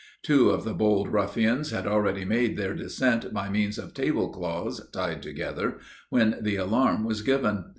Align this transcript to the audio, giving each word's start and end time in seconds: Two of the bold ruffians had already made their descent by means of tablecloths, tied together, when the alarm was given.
Two 0.23 0.49
of 0.49 0.63
the 0.63 0.73
bold 0.73 1.09
ruffians 1.09 1.69
had 1.69 1.85
already 1.85 2.25
made 2.25 2.57
their 2.57 2.73
descent 2.73 3.31
by 3.35 3.49
means 3.49 3.77
of 3.77 3.93
tablecloths, 3.93 4.81
tied 4.91 5.21
together, 5.21 5.77
when 6.09 6.39
the 6.41 6.55
alarm 6.55 7.03
was 7.03 7.21
given. 7.21 7.65